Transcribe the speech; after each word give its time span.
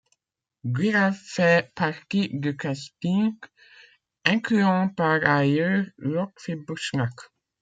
Guirat 0.65 1.11
fait 1.13 1.71
partie 1.75 2.29
du 2.33 2.57
casting 2.57 3.35
incluant 4.25 4.89
par 4.89 5.23
ailleurs 5.29 5.83
Lotfi 5.99 6.55
Bouchnak. 6.55 7.11